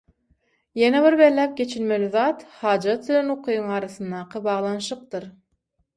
[0.79, 5.33] Ýene bir belläp geçilmeli zat hajat bilen ukybyň arasyndaky baglanşykdyr.